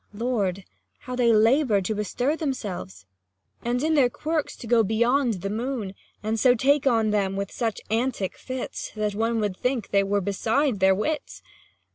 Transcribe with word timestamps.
Lord, 0.15 0.65
how 1.01 1.15
they 1.15 1.31
labour 1.31 1.79
to 1.81 1.93
bestir 1.93 2.35
themselves, 2.35 3.05
10 3.63 3.69
And 3.69 3.83
in 3.83 3.93
their 3.93 4.09
quirks 4.09 4.55
to 4.55 4.65
go 4.65 4.81
beyond 4.81 5.43
the 5.43 5.49
moon, 5.51 5.93
And 6.23 6.39
so 6.39 6.55
take 6.55 6.87
on 6.87 7.11
them 7.11 7.35
with 7.35 7.51
such 7.51 7.79
antic 7.91 8.35
fits, 8.35 8.89
That 8.95 9.13
one 9.13 9.39
would 9.41 9.55
think 9.55 9.89
they 9.89 10.01
were 10.01 10.19
beside 10.19 10.79
their 10.79 10.95
wits 10.95 11.43